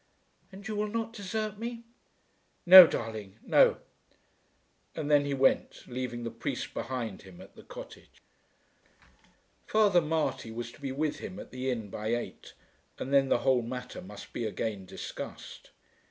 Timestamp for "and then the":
12.97-13.37